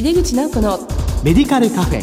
[0.00, 0.78] 井出口直子の
[1.22, 2.02] メディカルカフェ。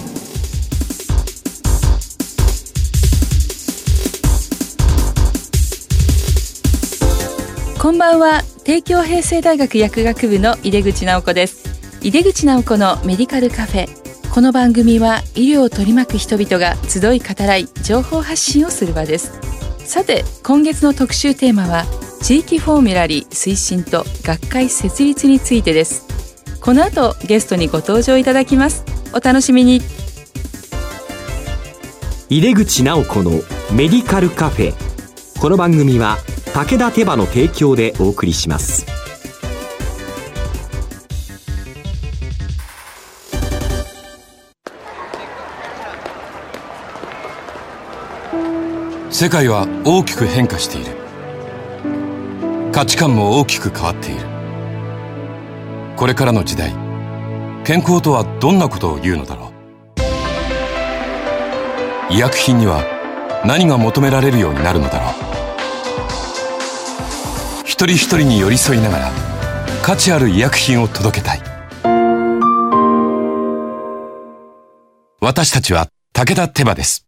[7.82, 8.44] こんばんは。
[8.64, 11.68] 帝京平成大学薬学部の井出口直子です。
[12.04, 13.88] 井出口直子のメディカルカフェ。
[14.32, 19.32] この番組は医療を取り巻く人々が集い語らい情報発信をする場です。
[19.80, 21.86] さて今月の特集テーマは
[22.22, 26.07] 地域フォーミュラリー推進と学会設立についてです
[26.68, 28.84] この後ゲストにご登場いただきます。
[29.14, 29.80] お楽しみに。
[32.30, 33.32] 井出口直子の
[33.72, 34.74] メディカルカフェ。
[35.40, 36.18] この番組は
[36.54, 38.86] 武田手羽の提供でお送りします。
[49.10, 50.92] 世界は大きく変化している。
[52.74, 54.27] 価値観も大きく変わっている
[55.98, 56.72] これからの時代
[57.66, 59.52] 健康とはどんなことを言うのだろ
[62.10, 62.14] う。
[62.14, 62.84] 医薬品には
[63.46, 65.14] 何が求められるようになるのだろう。
[67.66, 69.12] 一人一人に寄り添いながら
[69.82, 71.42] 価値ある医薬品を届けたい。
[75.20, 77.07] 私たちは武田手羽です。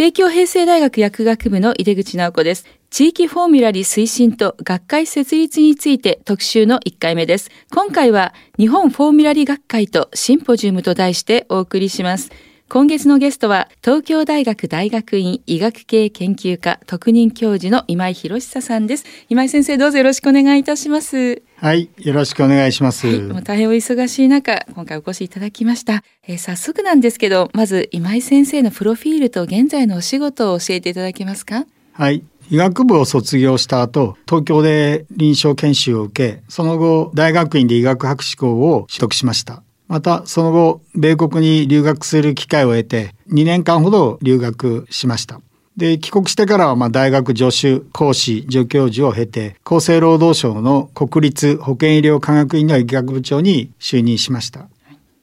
[0.00, 2.64] 帝京平成大学薬学部の井出口直子です。
[2.88, 7.50] 地域フォーミュラリ推進と学会設立について特集の1回目です。
[7.70, 12.30] 今回は日本フォーミュラリ学会とシンポジウムと題してお送りします。
[12.72, 23.08] 今月のゲストは東京大学大学院医学系研究科特任教授の今井博久さんです今井先生どうぞよろしくお願いいたしますはい、よろしくお願いします。
[23.08, 26.04] はい、もう大変お忙しい中、今回お越しいただきました。
[26.26, 31.66] えー、早速なんですけど、まず今井先生のプロフィールと現在のお仕事を教えていただけますか？
[31.92, 32.22] はい。
[32.50, 39.62] 医学部を卒業した後、東京で臨床研修を受け、その後、大学院で医学博士号を取得しました。
[39.90, 45.40] また、その後、米国に留学する機会を得て、2年間ほど留学しました。
[45.76, 54.68] で、帰国してからは、ま、大学助手、講師、助教授を経て、厚生労働省の国立保健医療科学院の医学部長に就任しました。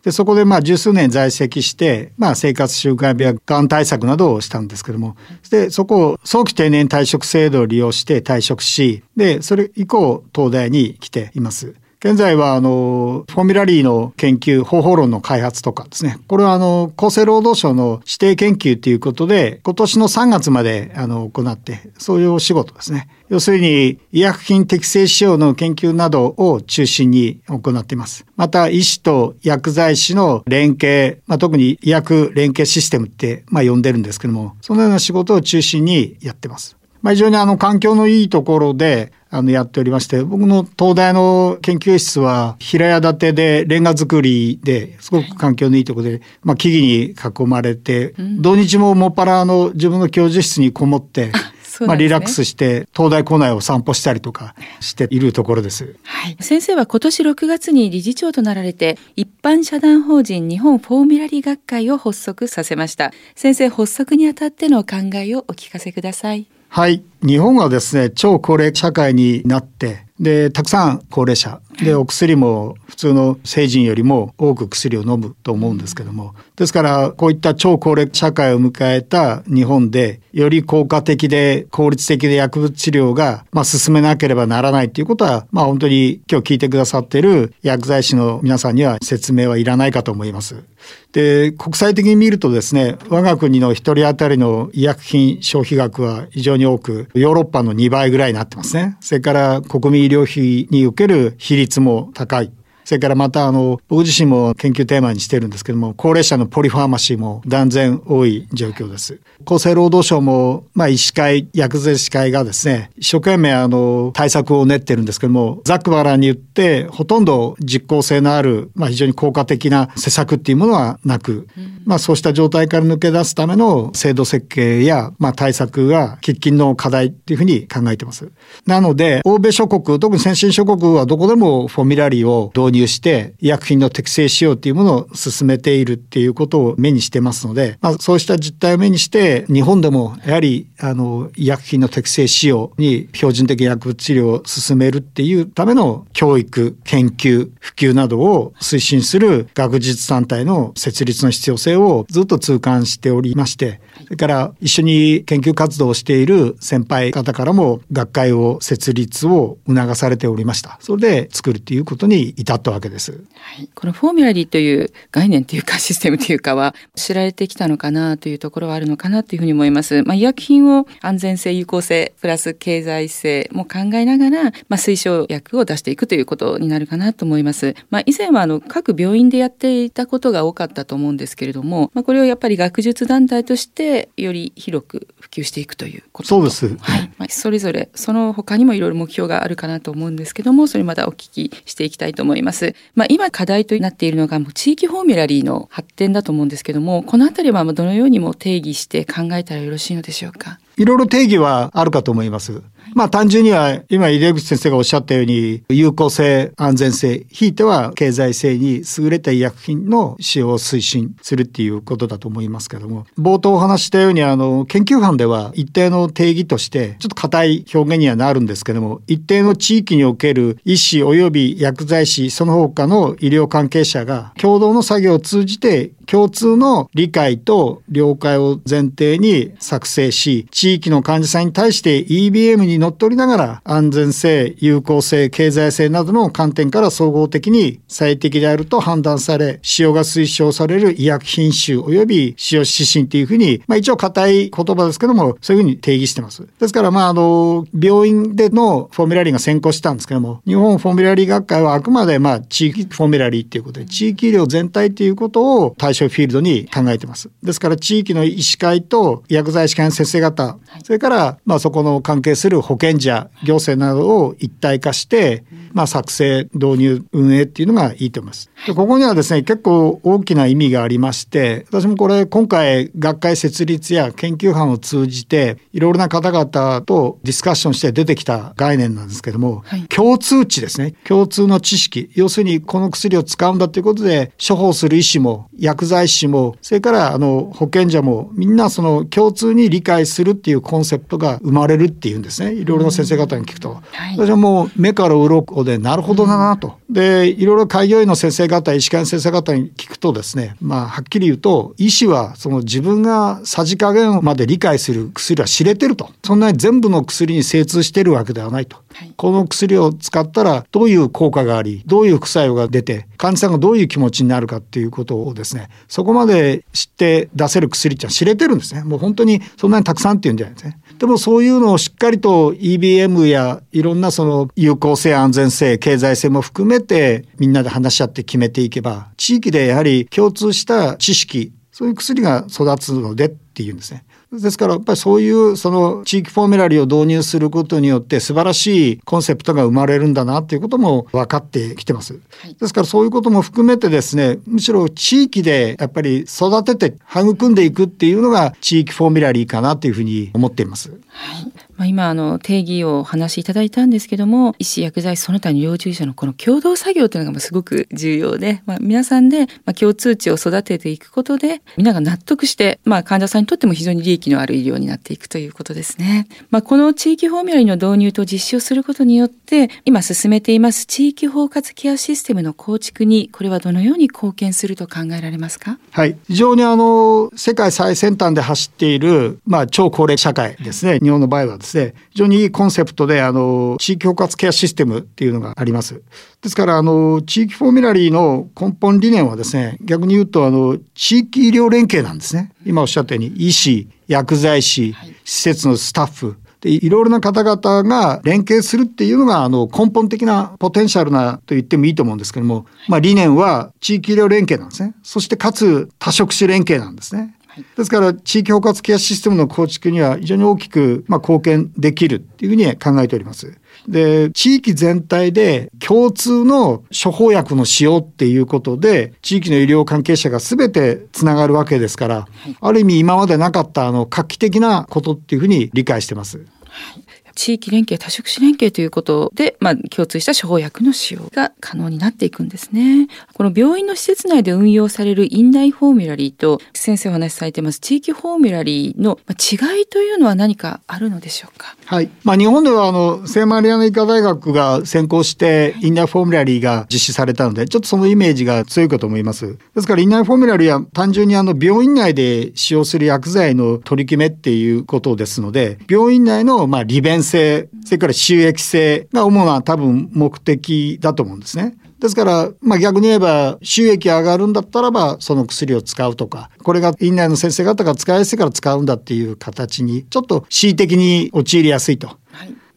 [0.04, 5.16] で、そこでまあ十数年在籍して、まあ生活習慣病、がん対策などをしたんですけども、
[5.50, 11.74] で、そこを早期定年退職制度を利用して退職し、で、それ以降東大に来ています。
[12.08, 16.18] 現在はあのフォーミュラリーの研究方法論の開発とかですね。
[16.28, 23.10] これはあの厚生労働省の指定研究ということで今年の3月まであの行ってそういうお仕事ですね。
[23.28, 28.26] 要するに医薬品適正使用の研究などを中心に行っています。
[28.38, 36.78] また医師と薬剤師の連携、まあ、特に医薬連携システムって、まあ、呼んでるんですけどもそのような仕事を中心にやってます。
[37.02, 51.28] まあ、非常にあの環境のいいところであのやっておりまして僕の東大の研究室は平屋建てでレンガ造りですごく環境のいいところで、まあ、木々に囲まれて、うん、土日ももっぱらの自分の教授室にこもって。
[51.28, 55.96] ね、まあ、リラックスして東大校内を散歩したりとかしているところです。
[56.02, 56.38] はい。
[56.40, 63.12] 先生は今年6月に理事長となられて一般社団法人日本フォーミュラリー学会を発足させました。
[63.36, 66.48] 先生発足にあたっての考えをお聞かせください。
[66.70, 67.04] はい。
[67.26, 71.62] 日本はですね、超高齢社会になって、で、たくさん高齢者。
[71.84, 76.34] で、お薬も普通の成人よりも多く薬を飲むと思うんですけども。
[76.56, 90.64] ですから、こういった超高齢社会を迎えた日本で、より効果的で効率的で薬物治療が、まあ、進めなければならないということは、まあ、本当に今日聞いてくださっている薬剤師の皆さんには説明はいらないかと思います。
[91.12, 98.98] で、国際的に見るとですね、我が国の一人当たりの医薬品消費額は非常に多く、ヨーロッパの2倍ぐらいになってますね。
[99.00, 102.52] それから国民医療費における比率も高い。
[102.88, 109.20] それからまたあの僕自身も研究テーマにしてるんですけども高齢者のポリファーマシーも断然多い状況です。
[109.46, 128.32] 厚生労働省もまあ医師会薬剤師会がですね一生懸命あの対策を練ってるんですけどもざっくばらんに言ってほとんど実効性のあるまあ非常に効果的な施策っていうものはなく、うん、まあそうした状態から抜け出すための制度設計やまあ対策が喫緊の課題っていうふうに考えてます。
[128.66, 160.78] なので欧米諸国特に先進諸国はどこでもフォーミュラリーを導入入して医薬品の適正使用っていうものを進めているっていうことを目にしてますので、まあ、そうした実態を目にして日本でもやはりあの医薬品の適正使用に標準的薬物治療を進めるっていうための教育研究普及などを推進する学術団体の設立の必要性をずっと痛感しておりましてそれから一緒に研究活動をしている先輩方からも学会を設立を促されておりました。
[160.82, 163.24] それで作るっていうことに至ったったわけです。
[163.34, 170.04] はい、このフォーミュラリーという概念というかシステムというかは知られてきたのかなというところはあるのかなというふうに思います。
[170.04, 177.76] まあ、医薬品を安全性、有効性、プラス経済性も考えながら、まあ、推奨薬を出していくということになるかなと思います。
[177.90, 186.68] まあ、以前はあの各病院でやっていたことが多かったと思うんですけれども、まあ、これをやっぱり学術団体としてより広く普及していくということそうです。
[186.80, 187.12] はい。
[187.18, 192.47] まあ、それぞれその他にもいろいろ目標があるかなと思うんですけども、それまたお聞きしていきたいと思います。
[192.96, 200.60] まあ、今課題となっているのがもう地域フォーミュラリーの発展だと思うんですけども、このあたりはどのようにも定義して考えたらよろしいのでしょうか？
[200.78, 202.62] いろいろ定義はあるかと思います。
[202.94, 246.48] まあ単純には今入口先生がおっしゃったように有効性、安全性、ひいては経済性に優れた医薬品の使用を推進するっていうことだと思いますけども、冒頭お話したようにあの研究班では一定の定義としてちょっと硬い表現にはなるんですけども、一定の地域における医師及び薬剤師その他の医療関係者が共同の作業を通じて共通の理解と了解を前提に作成し、地域の患者さんに対して EBM にのっとりながら安全性、有効性、経済性などの観点から総合的に最適であると判断され、使用が推奨される医薬品種及び使用指針というふうに、まあ一応硬い言葉ですけども、そういうふうに定義してます。
[246.60, 257.30] ですから、まああの、病院でのフォーミュラリーが先行したんですけども、日本フォーミュラリー学会はあくまでまあ地域フォーミュラリーっていうことで、地域医療全体ということを対象フィールドに考えてます。
[257.44, 268.50] ですから地域の医師会と薬剤師会の先生方、それからまあそこの関係する保健者、行政などを一体化して、まあ作成、導入、運営っていうのがいいと思います。
[268.66, 280.94] でここにはですね、結構大きな意味がありまして、私もこれ今回学会設立や研究班を通じて、いろいろな方々とディスカッションして出てきた概念なんですけども、はい、共通値ですね。
[281.06, 282.10] 共通の知識。
[282.16, 292.47] 要するにこの薬を使うんだということで、処方する医師も薬剤師も、それからあの保健者もみんなその共通に理解するっていうコンセプトが生まれるっていうんですね。
[292.54, 293.82] いろいろな先生方に聞くと。
[293.92, 296.76] はい、私はもう目から鱗でなるほどだなと。
[296.90, 306.10] で、いろいろ開業医の先生方、医師会の先生方に聞くとですね、まあはっきり言うと、医師はその自分がさじ加減まで理解する薬は知れてると。
[306.24, 308.78] そんなに全部の薬に精通してるわけではないと。
[308.94, 318.84] はい、この薬を使ったらどういう効果があり、どういう副作用が出て、患者さんがどういう気持ちになるかっていうことをですね、そこまで知って出せる薬って知れてるんですね。
[318.84, 320.80] もう本当にそんなにたくさんっていうんじゃないですね。
[321.00, 334.04] でもそういうのをしっかりと EBM やいろんなその有効性、安全性、経済性も含めてみんなで話し合って決めていけば、地域でやはり共通した知識、そういう薬が育つのでっていうんですね。
[334.32, 342.20] ですからやっぱりそういうその地域フォーミュラリーを導入することによって素晴らしいコンセプトが生まれるんだなっていうことも分かってきてます。
[342.60, 350.92] ですからそういうことも含めてですね、むしろ地域でやっぱり育てて育んでいくっていうのが地域フォーミュラリーかなというふうに思っています。
[351.08, 366.28] はいまあ、今あの定義をお話しいただいたんですけども医師薬剤師その他の医療従事者のこの共同作業というのがすごく重要で、まあ、皆さんでまあ共通値を育てていくことでみんなが納得して、まあ、患者さんにとっても非常に利益のある医療になっていくということですね。
[366.50, 375.78] まあ、この地域フォーミュラリの導入と実施をすることによって今進めています地域包括ケアシステムの構築にこれはどのように貢献すると考えられますか？
[375.92, 376.18] はい。
[376.28, 381.00] 非常にあの世界最先端で走っている、まあ、超高齢社会ですね。
[381.00, 386.04] 日本の場合はですね非常にいいコンセプトであの地域包括ケアシステムっていうのがあります。
[386.42, 392.52] ですからあの地域フォーミュラリーの根本理念はですね逆に言うとあの地域医療連携なんですね。
[392.66, 394.96] 今おっしゃったように医師薬剤師、
[395.26, 407.37] 施設のスタッフでいろいろな方々が連携するっていうのがあの根本的なポテンシャルなと言ってもいいと思うんですけども、まあ、理念は地域医療連携なんですねそしてかつ多職種連携なんですね。
[407.76, 413.58] ですから地域包括ケアシステムの構築には非常に大きくまあ貢献できるっていうふうに考えております。
[413.88, 426.38] で、地域全体で共通の処方薬の使用っていうことで、地域の医療関係者が全てつながるわけですから、はい、ある意味今までなかったあの画期的なことっていうふうに理解してます。
[426.38, 427.07] はい
[427.38, 433.08] 地域連携多職種連携ということで、まあ、共通した処方薬の使用が可能になっていくんですね。
[433.36, 441.76] この病院の施設内で運用される院内フォーミュラリーと先生お話しされてます地域フォーミュラリーの違いというのは何かあるのでしょうか？
[441.86, 442.10] はい。
[442.24, 449.58] まあ、日本ではあの聖マリアの医科大学が先行して院内フォーミュラリーが実施されたのでちょっとそのイメージが強いかと思います。
[449.76, 461.78] ですから院内フォーミュラリーは単純にあの病院内で使用する薬剤の取り決めっていうことですので病院内のまあ利便性、性それから収益性が主な多分目的だと思うんですね。
[462.00, 472.18] ですから、まあ、逆に言えば収益上がるんだったらばその薬を使うとかこれが院内の先生方が使いやすいから使うんだっていう形にちょっと恣意的に陥りやすいと。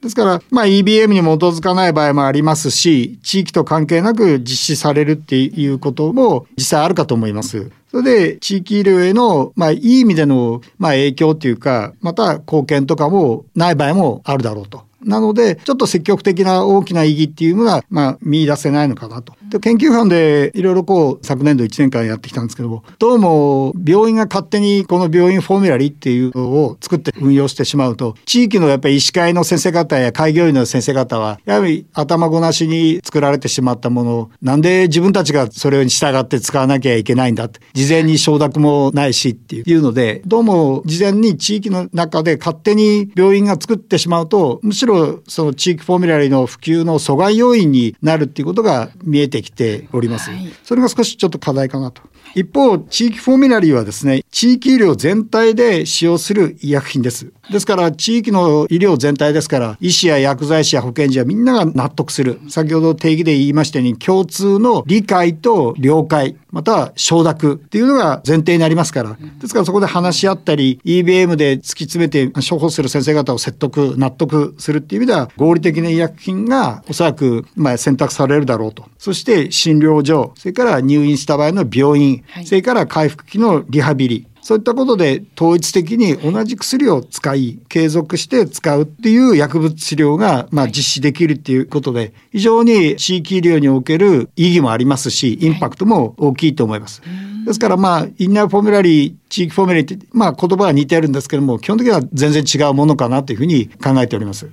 [0.02, 7.70] ですから、まあ、EBM に基づかない場合もありますし、地域と関係なく実施されるっていうことも実際あるかと思います。
[7.90, 14.89] それで、地域医療への、まあ、いい意味での、まあ、影響というか、また貢献とかもない場合もあるだろうと。
[15.04, 19.34] なので、ちょっと積極的な大きな意義っていうのが、まあ、見出せないのかなと。
[19.50, 50.30] で研究班でいろいろこう、昨年度1年間やってきたんですけども、どうも、病院が勝手にこの病院フォーミュラリーっていうのを作って運用してしまうと、地域のやっぱり医師会の先生方や開業医の先生方は、やはり頭ごなしに作られてしまったものを、なんで自分たちがそれに従って使わなきゃいけないんだって、事前に承諾もないしっていうので、どうも事前に地域の中で勝手に病院が作ってしまうと、むしろろその地域フォーミュラリの普及の阻害要因になるっていうことが見えてきております。
[50.30, 52.02] はい、それが少しちょっと課題かなと。
[52.34, 57.32] 一方、地域フォーミュラリーはですね、地域医療全体で使用する医薬品です。
[57.50, 62.40] ですから、地域の医療全体ですから、医師や薬剤師や保健所はみんなが納得する。
[62.48, 69.16] 先ほど定義で言いましたように、共通の理解と了解、または承諾っていうのが前提になりますから。
[69.40, 78.84] ですからそこで話し合ったり、EBM で突き詰めて処方する先生方を説得、納得するっていう意味では、合理的な医薬品がおそらくまあ選択されるだろうと。
[78.98, 97.00] そして診療所、それから入院した場合の病院、それから回復期のリハビリ、そういったことで統一的に同じ薬を使い、継続して使うっていう薬物治療が、まあ、実施できるっていうことで、非常に地域医療における意義もありますし、インパクトも大きいと思います。
[97.44, 104.48] ですからまあ、インナーフォーミュラリー、地域フォーミュラリーって、まあ言葉は似てるんですけども、基本的には全然違うものかなというふうに考えております。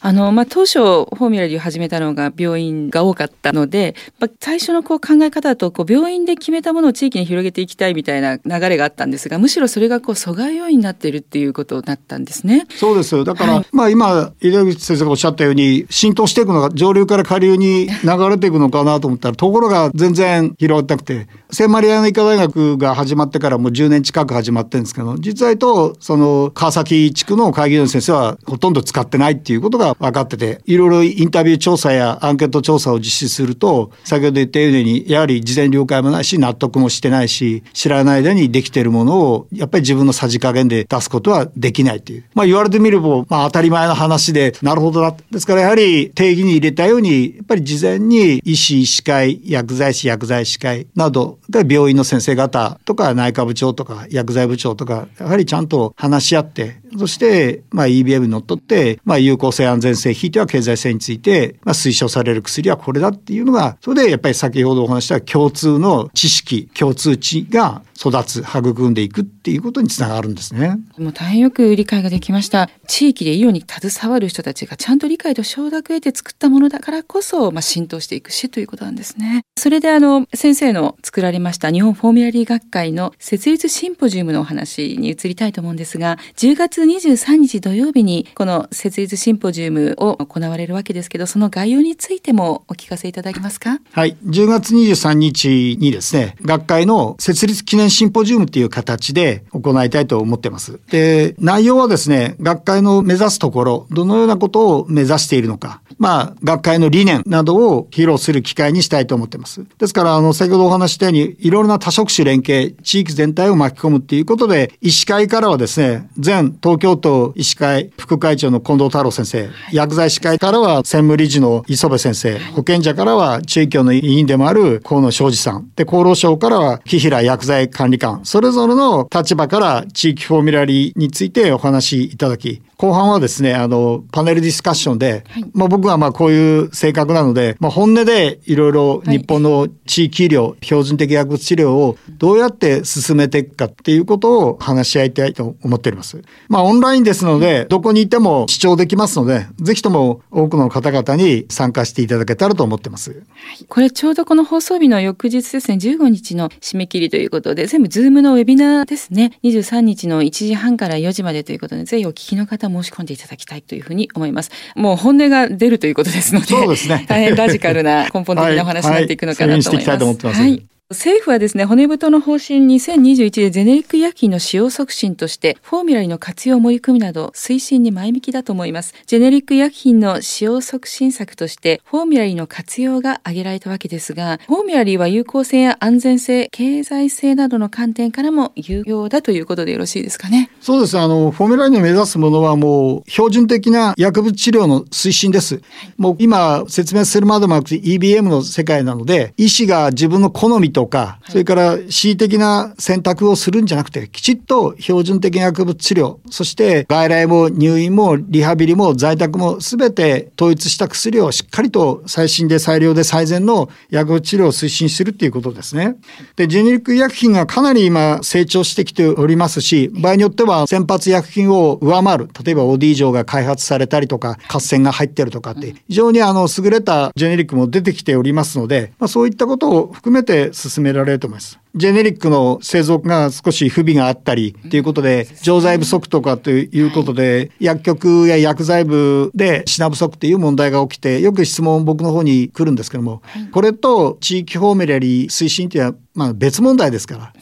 [0.00, 12.64] あの、まあ当初、フォーミュラリーを始めたのが病院が多かったので、まあ、最初のこう考え方だと、こう病院で決めたものを地域に広げていきたいみたいな流れがあったんですが、むしろそれがこう阻害要因になっているっていうことになったんですね。
[12.76, 13.24] そうです。
[13.24, 42.24] だから、はい、まあ今、井出口先生がおっしゃったように、浸透していくのが上流から下流に流れていくのかなと思ったら、ところが全然広がってなくて、聖マリアナ医科大学が始まってからもう10年近く始まってるんですけど、実際と、その、川崎地区の会議の先生はほとんど使ってないっていうことが分かってて、いろいろインタビュー調査やアンケート調査を実施すると、先ほど言ったように、やはり事前了解もないし、納得もしてないし、知らない間にできてるものを、やっぱり自分のさじ加減で出すことはできないっていう。
[42.34, 45.14] まあ言われてみれば、まあ当たり前の話で、なるほどな。
[45.30, 70.78] ですからやはり定義に入れたように、やっぱり事前に医師、医師会、薬剤師、薬剤師会など、病院の先生方とか内科部長とか薬剤部長とか、やはりちゃんと話し合って、そして、まあ EBM にのっとって、まあ有効性安全性、ひいては経済性について、まあ推奨される薬はこれだっていうのが、それでやっぱり先ほどお話した共通の知識、共通値が育つ、育んでいく그っていうことにつながるんですね。
[70.96, 72.70] もう大変よく理解ができました。
[72.86, 79.42] 地域で医療に携わる人たちがちゃんと理解と承諾を得て作ったものだからこそ、まあ浸透していくしということなんですね。
[79.58, 93.80] それであの、先生の作られました日本フォーミュラリー学会の設立シンポジウムのお話に移りたいと思うんですが、10月23日土曜日にこの設立シンポジウムを行われるわけですけど、その概要についてもお聞かせいただけますか？
[93.90, 94.16] はい。
[94.24, 100.80] 10月23日にですね、学会の設立記念シンポジウムという形で行いたいと思ってます。
[100.90, 109.64] で、内容はですね、学会の目指すところ、どのようなことを目指しているのか、まあ、学会の理念などを披露する機会にしたいと思ってます。
[109.78, 146.22] ですから、あの、先ほどお話したように、いろいろな多職種連携、地域全体を巻き込むっていうことで、医師会からはですね、前東京都医師会副会長の近藤太郎先生、薬剤師会からは専務理事の磯部先生、保健者からは中京の委員でもある河野昌司さん、で、厚労省からは木平薬剤管理官、それぞれの立場から地域フォーミュラリーについてお話しいただき、後半はですね、あの、パネルディスカッションで、はい、まあ僕はまあこういう性格なので、まあ本音でいろいろ日本の地域医療、はい、標準的薬物治療をどうやって進めていくかっていうことを話し合いたいと思っております。
[146.48, 153.10] まあオンラインですので、どこにいても視聴できますので、ぜひとも多くの方々に参加していただけたらと思ってます。
[153.12, 153.16] は
[153.60, 164.50] い、これちょうどこの放送日の翌日ですね、15日の締め切りということで、全部ズームのウェビナーですね、23日の1時半から4時までということで、ぜひお聞きの方申し込んでいただきたいというふうに思います。
[164.74, 167.04] もう本音が出るということですので、そうですね。
[167.08, 170.24] 大変ラジカルな根本的なお話になっていくのかなと思います。
[170.24, 170.62] はい、はい、
[170.92, 178.94] 政府はですね、骨太の方針2021でゼネリック医薬品の使用促進として、フォーミュラリの活用盛り込みなど推進に前向きだと思います。
[179.06, 190.50] ジェネリック医薬品の使用促進策として、フォーミュラリの活用が挙げられたわけですが、フォーミュラリは有効性や安全性、経済性などの観点からも有用だということでよろしいですかね。
[190.60, 190.98] そうです。
[190.98, 195.54] あの、フォーミュラリの目指すものはもう標準的な薬物治療の推進です。
[195.54, 195.64] はい、
[195.96, 215.96] もう今説明するまでもなくて EBM の世界なので、医師が自分の好みとか、それから恣意的な選択をするんじゃなくて、きちっと標準的な薬物治療、そして外来も入院もリハビリも在宅も全て統一した薬をしっかりと最新で最良で最善の薬物治療を推進するっていうことですね。
[216.36, 231.58] で、ジェネリック医薬品がかなり今成長してきておりますし、場合によっては先発薬品を上回る、例えば OD 錠が開発されたりとか、合戦が入ってるとかって、非常にあの優れたジェネリックも出てきておりますので、まあ、そういったことを含めて進められると思います。
[231.74, 247.32] ジェネリックの製造が少し不備があったりということで、錠剤不足とかということで、薬局や薬剤部で品不足っていう問題が起きて、よく質問僕の方に来るんですけども、これと地域フォーメラリー推進っていうのはまあ別問題ですから。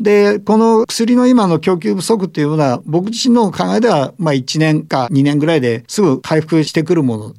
[0.00, 7.34] で、この薬の今の供給不足っていうのは、僕自身の考えでは、まあ1年か2年ぐらいですぐ回復してくるもの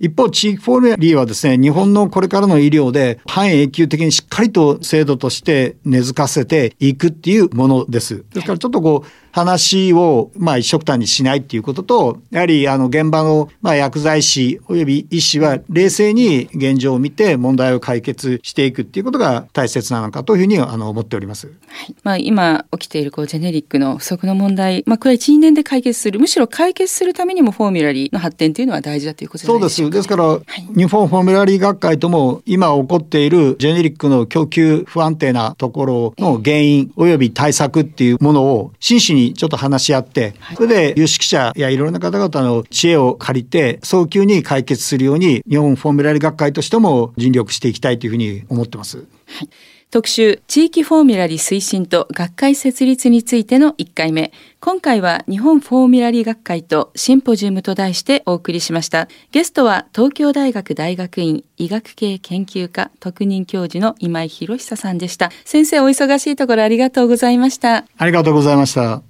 [0.00, 8.24] 一方、地域フォーリーはですね、日本のこれからの医療で半永久的にしっかりと制度として根付かせていくっていうものです。
[8.32, 21.46] ですからちょっとこう、話を、まあ、一緒くたにしないっていうことと、やはり、あの、現場の、まあ、薬剤師及び医師は冷静に現状を見て問題を解決していくっていうことが大切なのかというふうに、あの、思っております。
[21.46, 21.52] は
[21.86, 21.96] い。
[22.02, 26.18] まあ、今起きている、こう、ジェネリックの不足の問題、まあ、これは1、2年で解決する。
[26.20, 29.90] むしろ解決するためにもフォーミュラリーの発展というのは大事だということですそうです。
[29.90, 30.42] ですから、はい、
[30.76, 48.98] 日本フォーミュラリー学会とも、今起こっているジェネリックの供給不安定なところの原因及び対策っていうものを真摯にちょっと話し合って、それで有識者やいろんな方々の知恵を借りて、早急に解決するように、日本フォーミュラリ学会としても尽力していきたいというふうに思ってます。
[48.98, 49.02] は
[49.44, 49.48] い
[49.90, 54.32] 特集地域フォーミュラリ推進と学会設立についての1回目。
[54.60, 59.08] 今回は日本フォーミュラリ学会とシンポジウムと題してお送りしました。
[59.32, 65.32] ゲストは東京大学大学院医学系研究科特任教授の今井博久さんでした。
[65.44, 67.84] 先生お忙しいところありがとうございました。
[67.98, 69.09] ありがとうございました。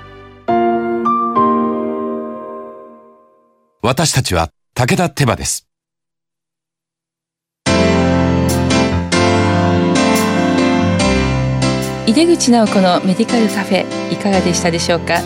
[3.83, 5.67] 私たちは武田手羽です。
[12.05, 15.19] 井出口直子のメディカルカフェいかがでしたでしょうか？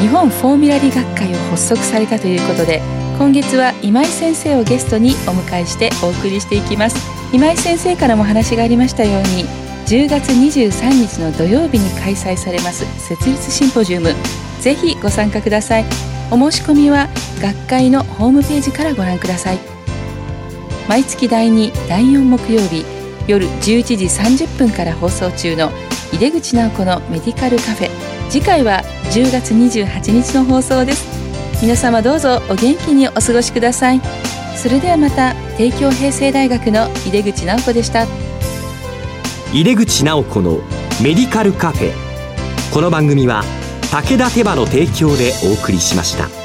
[0.00, 2.80] 日本フォーミュラリ学会を発足されたということで
[3.18, 6.96] 今月は今井先生をゲストにお迎えしてお送りしていきます。
[7.32, 9.46] 今井先生からも話がありましたように
[9.86, 14.14] 10月23日の土曜日に開催されます設立シンポジウム。
[14.60, 15.84] ぜひご参加ください。
[16.32, 17.08] お申し込みは
[17.40, 19.58] 学会のホームページからご覧ください。
[20.88, 22.84] 毎月第2第4木曜日
[23.26, 25.70] 夜11時30分から放送中の
[26.12, 27.90] 井出口直子のメディカルカフェ。
[28.28, 31.08] 次回は10月28日の放送です。
[31.62, 34.00] 皆様どうぞお元気にお過ごしください。
[34.56, 38.06] それではまた帝京平成大学の井出口直子でした。
[39.52, 40.60] 井出口直子の
[41.02, 41.92] メディカルカフェ。
[42.72, 43.42] この番組は
[43.90, 46.39] 武田手羽の提供でお送りしました。